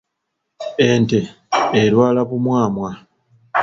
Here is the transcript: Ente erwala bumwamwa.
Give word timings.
Ente 0.89 1.19
erwala 1.83 2.21
bumwamwa. 2.29 2.91